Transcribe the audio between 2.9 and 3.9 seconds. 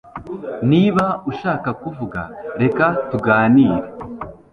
tuganire